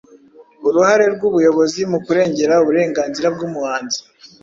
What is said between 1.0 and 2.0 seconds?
rw’ubuyobozi mu